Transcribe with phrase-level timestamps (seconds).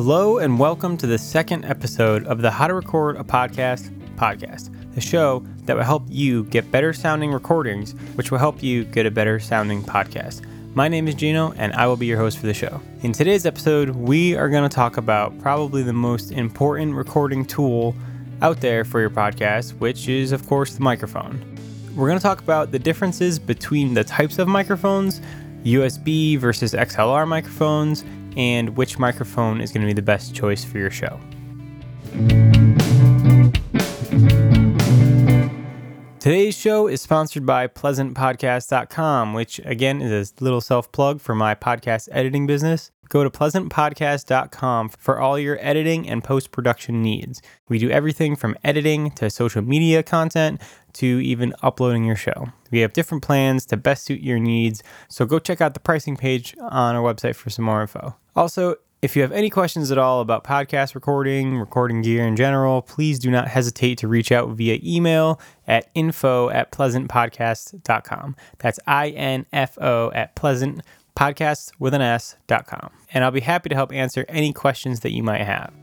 [0.00, 4.70] Hello, and welcome to the second episode of the How to Record a Podcast podcast,
[4.94, 9.06] the show that will help you get better sounding recordings, which will help you get
[9.06, 10.46] a better sounding podcast.
[10.76, 12.80] My name is Gino, and I will be your host for the show.
[13.02, 17.96] In today's episode, we are going to talk about probably the most important recording tool
[18.40, 21.42] out there for your podcast, which is, of course, the microphone.
[21.96, 25.20] We're going to talk about the differences between the types of microphones,
[25.64, 28.04] USB versus XLR microphones,
[28.38, 31.20] and which microphone is going to be the best choice for your show.
[36.20, 41.54] Today's show is sponsored by pleasantpodcast.com, which again is a little self plug for my
[41.54, 42.90] podcast editing business.
[43.08, 47.40] Go to pleasantpodcast.com for all your editing and post production needs.
[47.68, 50.60] We do everything from editing to social media content
[50.94, 52.48] to even uploading your show.
[52.70, 56.16] We have different plans to best suit your needs, so go check out the pricing
[56.16, 58.14] page on our website for some more info.
[58.38, 62.82] Also, if you have any questions at all about podcast recording, recording gear in general,
[62.82, 68.36] please do not hesitate to reach out via email at info at pleasantpodcast.com.
[68.58, 70.82] That's I N F O at pleasant
[71.16, 72.90] podcast with an S.com.
[73.12, 75.74] And I'll be happy to help answer any questions that you might have.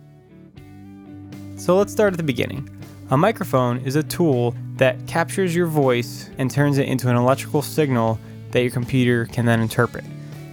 [1.58, 2.70] So let's start at the beginning.
[3.10, 7.62] A microphone is a tool that captures your voice and turns it into an electrical
[7.62, 8.18] signal
[8.52, 10.06] that your computer can then interpret.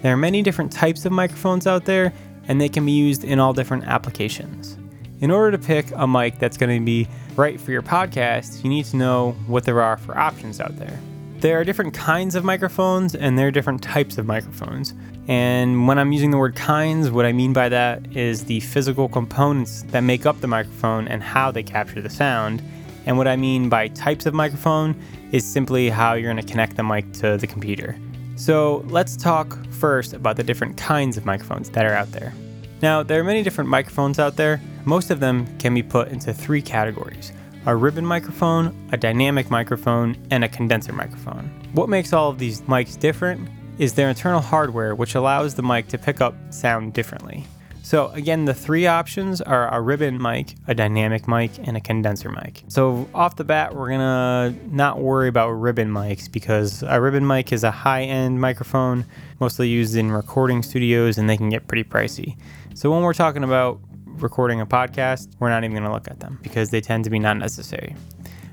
[0.03, 2.13] There are many different types of microphones out there,
[2.49, 4.77] and they can be used in all different applications.
[5.21, 8.69] In order to pick a mic that's going to be right for your podcast, you
[8.69, 10.99] need to know what there are for options out there.
[11.39, 14.95] There are different kinds of microphones and there are different types of microphones.
[15.29, 19.09] And when I'm using the word kinds, what I mean by that is the physical
[19.09, 22.61] components that make up the microphone and how they capture the sound.
[23.07, 25.01] And what I mean by types of microphone
[25.31, 27.97] is simply how you're going to connect the mic to the computer.
[28.43, 32.35] So let's talk first about the different kinds of microphones that are out there.
[32.83, 34.61] Now, there are many different microphones out there.
[34.85, 37.33] Most of them can be put into three categories
[37.67, 41.45] a ribbon microphone, a dynamic microphone, and a condenser microphone.
[41.75, 43.49] What makes all of these mics different
[43.79, 47.47] is their internal hardware, which allows the mic to pick up sound differently.
[47.85, 52.31] So, again, the three options are a ribbon mic, a dynamic mic, and a condenser
[52.31, 52.63] mic.
[52.69, 57.53] So, off the bat, we're gonna not worry about ribbon mics because a ribbon mic
[57.53, 59.05] is a high end microphone,
[59.41, 62.37] mostly used in recording studios, and they can get pretty pricey.
[62.75, 66.39] So, when we're talking about recording a podcast, we're not even gonna look at them
[66.41, 67.97] because they tend to be not necessary.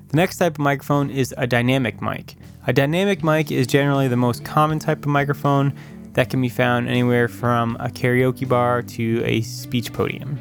[0.09, 2.35] The next type of microphone is a dynamic mic.
[2.66, 5.73] A dynamic mic is generally the most common type of microphone
[6.19, 10.38] that can be found anywhere from a karaoke bar to a speech podium.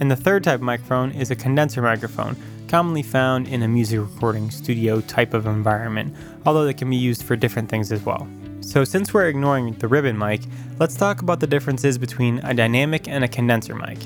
[0.00, 2.38] And the third type of microphone is a condenser microphone,
[2.68, 6.16] commonly found in a music recording studio type of environment,
[6.46, 8.26] although they can be used for different things as well.
[8.62, 10.40] So, since we're ignoring the ribbon mic,
[10.78, 13.98] let's talk about the differences between a dynamic and a condenser mic.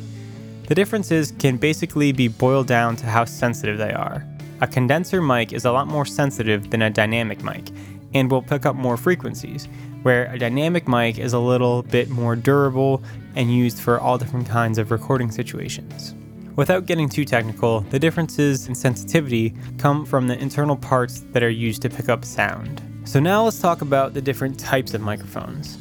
[0.67, 4.27] The differences can basically be boiled down to how sensitive they are.
[4.63, 7.71] A condenser mic is a lot more sensitive than a dynamic mic
[8.15, 9.69] and will pick up more frequencies,
[10.05, 13.03] where a dynamic mic is a little bit more durable
[13.37, 16.15] and used for all different kinds of recording situations.
[16.57, 21.49] Without getting too technical, the differences in sensitivity come from the internal parts that are
[21.49, 22.83] used to pick up sound.
[23.05, 25.79] So now let's talk about the different types of microphones.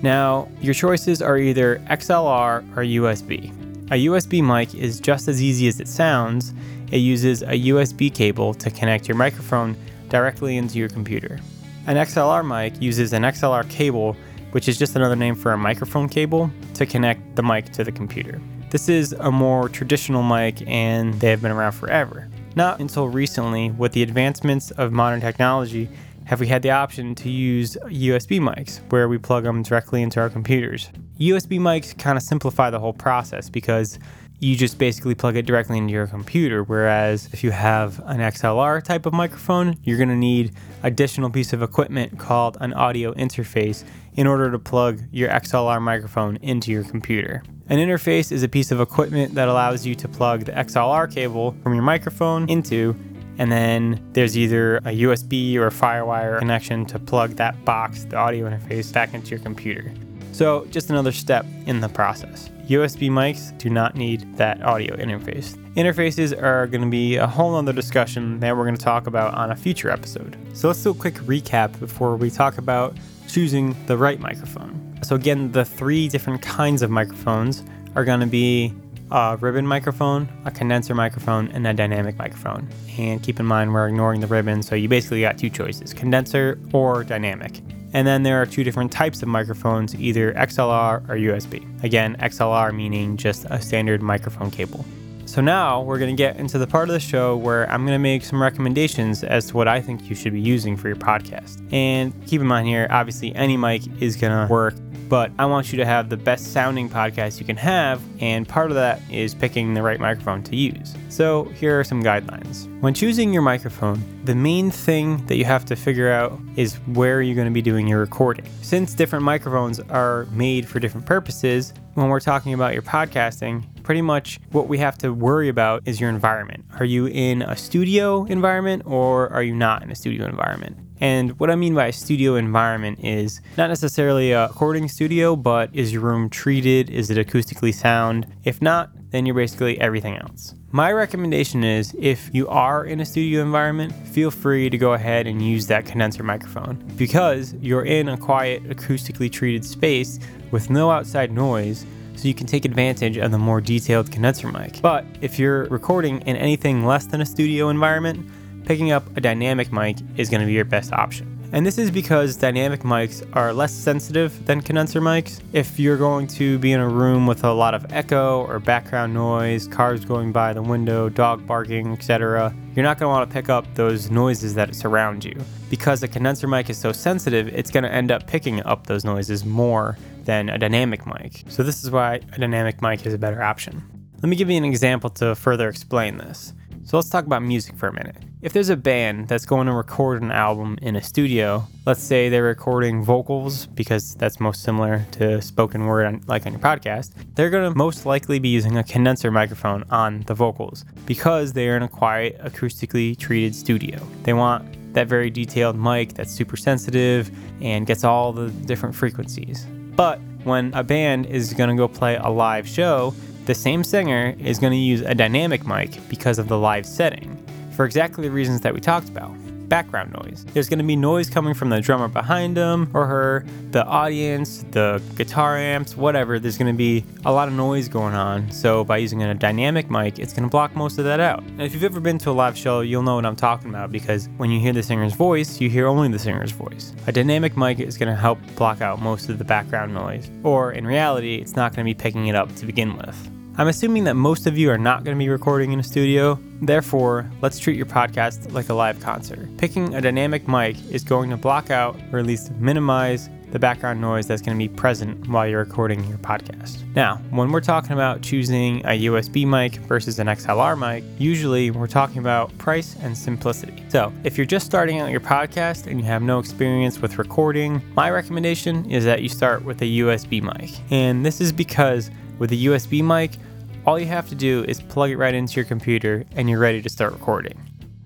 [0.00, 3.50] Now, your choices are either XLR or USB.
[3.90, 6.54] A USB mic is just as easy as it sounds.
[6.90, 9.76] It uses a USB cable to connect your microphone
[10.08, 11.40] directly into your computer.
[11.86, 14.16] An XLR mic uses an XLR cable,
[14.50, 17.92] which is just another name for a microphone cable, to connect the mic to the
[17.92, 18.40] computer.
[18.70, 22.28] This is a more traditional mic and they have been around forever.
[22.56, 25.88] Not until recently, with the advancements of modern technology,
[26.24, 30.18] have we had the option to use USB mics where we plug them directly into
[30.18, 30.90] our computers.
[31.20, 34.00] USB mics kind of simplify the whole process because
[34.38, 36.62] you just basically plug it directly into your computer.
[36.62, 40.52] Whereas if you have an XLR type of microphone, you're going to need
[40.82, 43.84] additional piece of equipment called an audio interface
[44.14, 47.42] in order to plug your XLR microphone into your computer.
[47.68, 51.56] An interface is a piece of equipment that allows you to plug the XLR cable
[51.62, 52.94] from your microphone into
[53.38, 58.16] and then there's either a USB or a Firewire connection to plug that box, the
[58.16, 59.92] audio interface, back into your computer.
[60.36, 62.50] So, just another step in the process.
[62.66, 65.56] USB mics do not need that audio interface.
[65.76, 69.32] Interfaces are going to be a whole other discussion that we're going to talk about
[69.32, 70.36] on a future episode.
[70.52, 74.98] So let's do a quick recap before we talk about choosing the right microphone.
[75.02, 78.74] So, again, the three different kinds of microphones are going to be
[79.10, 82.68] a ribbon microphone, a condenser microphone, and a dynamic microphone.
[82.98, 86.58] And keep in mind, we're ignoring the ribbon, so you basically got two choices condenser
[86.74, 87.62] or dynamic.
[87.92, 91.84] And then there are two different types of microphones, either XLR or USB.
[91.84, 94.84] Again, XLR meaning just a standard microphone cable.
[95.26, 97.96] So now we're going to get into the part of the show where I'm going
[97.96, 100.96] to make some recommendations as to what I think you should be using for your
[100.96, 101.60] podcast.
[101.72, 104.74] And keep in mind here, obviously any mic is going to work
[105.08, 108.70] but I want you to have the best sounding podcast you can have, and part
[108.70, 110.94] of that is picking the right microphone to use.
[111.08, 112.66] So, here are some guidelines.
[112.80, 117.22] When choosing your microphone, the main thing that you have to figure out is where
[117.22, 118.46] you're going to be doing your recording.
[118.62, 124.02] Since different microphones are made for different purposes, when we're talking about your podcasting, pretty
[124.02, 126.64] much what we have to worry about is your environment.
[126.78, 130.76] Are you in a studio environment or are you not in a studio environment?
[131.00, 135.70] And what I mean by a studio environment is not necessarily a recording studio, but
[135.74, 136.90] is your room treated?
[136.90, 138.26] Is it acoustically sound?
[138.44, 140.54] If not, then you're basically everything else.
[140.72, 145.26] My recommendation is if you are in a studio environment, feel free to go ahead
[145.26, 150.18] and use that condenser microphone because you're in a quiet, acoustically treated space
[150.50, 151.86] with no outside noise.
[152.16, 154.80] So you can take advantage of the more detailed condenser mic.
[154.80, 158.26] But if you're recording in anything less than a studio environment,
[158.66, 161.32] picking up a dynamic mic is going to be your best option.
[161.52, 165.40] And this is because dynamic mics are less sensitive than condenser mics.
[165.52, 169.14] If you're going to be in a room with a lot of echo or background
[169.14, 173.32] noise, cars going by the window, dog barking, etc., you're not going to want to
[173.32, 175.36] pick up those noises that surround you.
[175.70, 179.04] Because a condenser mic is so sensitive, it's going to end up picking up those
[179.04, 181.44] noises more than a dynamic mic.
[181.48, 183.84] So, this is why a dynamic mic is a better option.
[184.16, 186.52] Let me give you an example to further explain this.
[186.86, 188.16] So let's talk about music for a minute.
[188.46, 192.28] If there's a band that's going to record an album in a studio, let's say
[192.28, 197.10] they're recording vocals because that's most similar to spoken word on, like on your podcast,
[197.34, 201.68] they're going to most likely be using a condenser microphone on the vocals because they
[201.68, 203.98] are in a quiet, acoustically treated studio.
[204.22, 209.66] They want that very detailed mic that's super sensitive and gets all the different frequencies.
[209.96, 213.12] But when a band is going to go play a live show,
[213.46, 217.35] the same singer is going to use a dynamic mic because of the live setting,
[217.76, 219.30] for exactly the reasons that we talked about
[219.68, 220.44] background noise.
[220.52, 224.64] There's going to be noise coming from the drummer behind him or her, the audience,
[224.70, 226.38] the guitar amps, whatever.
[226.38, 228.50] There's going to be a lot of noise going on.
[228.50, 231.42] So by using a dynamic mic, it's going to block most of that out.
[231.42, 233.92] And if you've ever been to a live show, you'll know what I'm talking about
[233.92, 236.94] because when you hear the singer's voice, you hear only the singer's voice.
[237.06, 240.30] A dynamic mic is going to help block out most of the background noise.
[240.42, 243.35] Or in reality, it's not going to be picking it up to begin with.
[243.58, 246.38] I'm assuming that most of you are not going to be recording in a studio.
[246.60, 249.48] Therefore, let's treat your podcast like a live concert.
[249.56, 253.98] Picking a dynamic mic is going to block out or at least minimize the background
[253.98, 256.84] noise that's going to be present while you're recording your podcast.
[256.94, 261.86] Now, when we're talking about choosing a USB mic versus an XLR mic, usually we're
[261.86, 263.82] talking about price and simplicity.
[263.88, 267.80] So, if you're just starting out your podcast and you have no experience with recording,
[267.94, 270.78] my recommendation is that you start with a USB mic.
[270.90, 273.38] And this is because with a USB mic,
[273.86, 276.82] all you have to do is plug it right into your computer and you're ready
[276.82, 277.58] to start recording.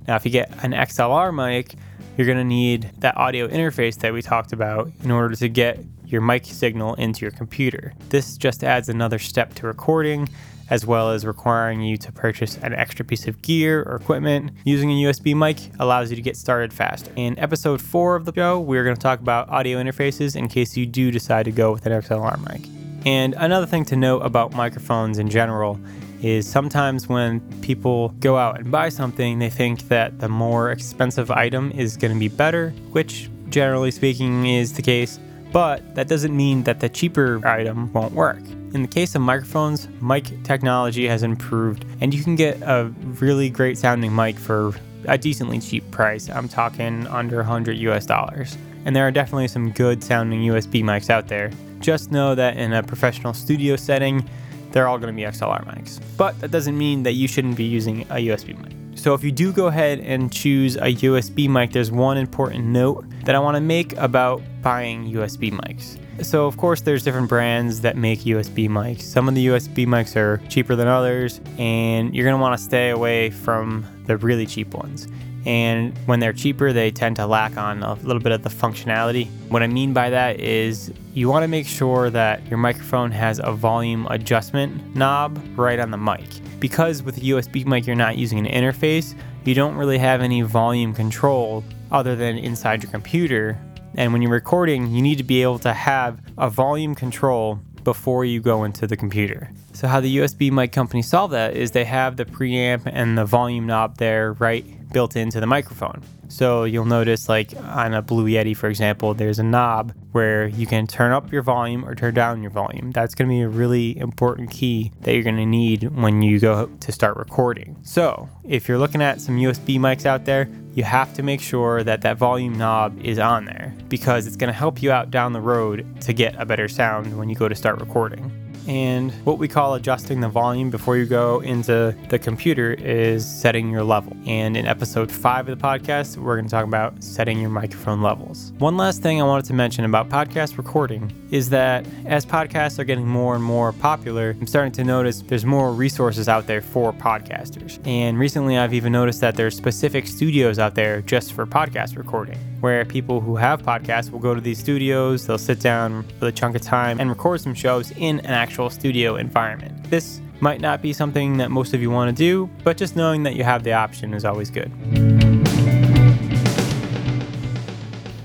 [0.07, 1.75] Now, if you get an XLR mic,
[2.17, 5.79] you're going to need that audio interface that we talked about in order to get
[6.05, 7.95] your mic signal into your computer.
[8.11, 10.29] This just adds another step to recording,
[10.69, 14.53] as well as requiring you to purchase an extra piece of gear or equipment.
[14.65, 17.11] Using a USB mic allows you to get started fast.
[17.17, 20.77] In episode 4 of the show, we're going to talk about audio interfaces in case
[20.77, 22.80] you do decide to go with an XLR mic.
[23.07, 25.81] And another thing to note about microphones in general
[26.23, 31.31] is sometimes when people go out and buy something, they think that the more expensive
[31.31, 35.19] item is going to be better, which generally speaking is the case,
[35.53, 38.41] but that doesn't mean that the cheaper item won't work.
[38.73, 43.51] In the case of microphones, mic technology has improved, and you can get a really
[43.51, 44.75] great sounding mic for
[45.07, 46.29] a decently cheap price.
[46.29, 48.57] I'm talking under 100 US dollars.
[48.85, 51.51] And there are definitely some good sounding USB mics out there.
[51.81, 54.29] Just know that in a professional studio setting,
[54.73, 56.01] they're all going to be XLR mics.
[56.17, 58.73] But that doesn't mean that you shouldn't be using a USB mic.
[58.99, 63.05] So if you do go ahead and choose a USB mic, there's one important note
[63.25, 65.99] that I want to make about buying USB mics.
[66.25, 69.03] So of course there's different brands that make USB mics.
[69.03, 72.65] Some of the USB mics are cheaper than others and you're going to want to
[72.65, 75.09] stay away from the really cheap ones.
[75.47, 79.29] And when they're cheaper, they tend to lack on a little bit of the functionality.
[79.49, 83.41] What I mean by that is you want to make sure that your microphone has
[83.43, 86.27] a volume adjustment knob right on the mic.
[86.61, 89.15] Because with a USB mic, you're not using an interface,
[89.45, 93.59] you don't really have any volume control other than inside your computer.
[93.95, 98.25] And when you're recording, you need to be able to have a volume control before
[98.25, 99.51] you go into the computer.
[99.73, 103.25] So, how the USB mic company solve that is they have the preamp and the
[103.25, 106.03] volume knob there right built into the microphone.
[106.29, 110.67] So you'll notice, like on a Blue Yeti, for example, there's a knob where you
[110.67, 112.93] can turn up your volume or turn down your volume.
[112.93, 116.39] That's going to be a really important key that you're going to need when you
[116.39, 117.77] go to start recording.
[117.83, 121.83] So if you're looking at some USB mics out there, you have to make sure
[121.83, 125.33] that that volume knob is on there because it's going to help you out down
[125.33, 128.40] the road to get a better sound when you go to start recording.
[128.67, 133.71] And what we call adjusting the volume before you go into the computer is setting
[133.71, 134.17] your level.
[134.27, 138.03] And in episode five of the podcast, we're going to talk about setting your microphone
[138.03, 138.53] levels.
[138.59, 142.85] One last thing I wanted to mention about podcast recording is that as podcasts are
[142.85, 146.93] getting more and more popular, I'm starting to notice there's more resources out there for
[146.93, 147.85] podcasters.
[147.87, 152.39] And recently, I've even noticed that there's specific studios out there just for podcast recording
[152.61, 156.33] where people who have podcasts will go to these studios, they'll sit down for a
[156.33, 159.91] chunk of time and record some shows in an actual studio environment.
[159.91, 163.23] This might not be something that most of you want to do, but just knowing
[163.25, 164.71] that you have the option is always good.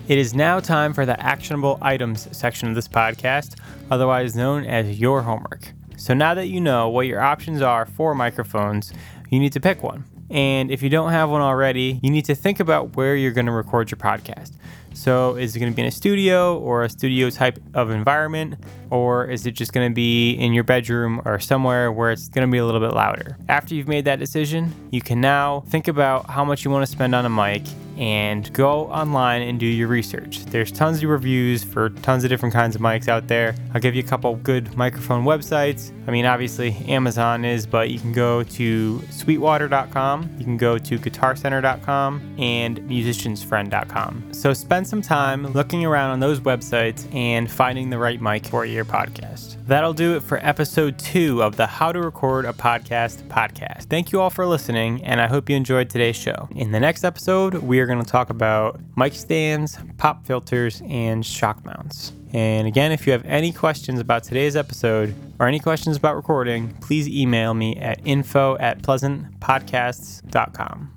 [0.07, 3.57] It is now time for the actionable items section of this podcast,
[3.89, 5.73] otherwise known as your homework.
[5.97, 8.93] So now that you know what your options are for microphones,
[9.29, 10.03] you need to pick one.
[10.29, 13.45] And if you don't have one already, you need to think about where you're going
[13.45, 14.53] to record your podcast.
[14.95, 18.55] So, is it going to be in a studio or a studio type of environment?
[18.89, 22.47] Or is it just going to be in your bedroom or somewhere where it's going
[22.47, 23.37] to be a little bit louder?
[23.49, 26.91] After you've made that decision, you can now think about how much you want to
[26.91, 27.63] spend on a mic
[27.97, 30.45] and go online and do your research.
[30.45, 33.55] There's tons of reviews for tons of different kinds of mics out there.
[33.73, 35.91] I'll give you a couple good microphone websites.
[36.07, 40.99] I mean, obviously, Amazon is, but you can go to sweetwater.com, you can go to
[40.99, 44.33] guitarcenter.com, and musiciansfriend.com.
[44.33, 48.65] So spend some time looking around on those websites and finding the right mic for
[48.65, 49.57] your podcast.
[49.65, 53.85] That'll do it for episode two of the How to Record a Podcast podcast.
[53.85, 56.47] Thank you all for listening, and I hope you enjoyed today's show.
[56.55, 61.25] In the next episode, we are going to talk about mic stands, pop filters, and
[61.25, 62.13] shock mounts.
[62.33, 66.69] And again, if you have any questions about today's episode or any questions about recording,
[66.81, 70.91] please email me at info at pleasantpodcasts.com.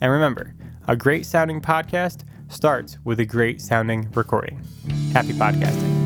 [0.00, 0.54] And remember,
[0.86, 4.60] a great sounding podcast starts with a great sounding recording.
[5.12, 6.03] Happy podcasting.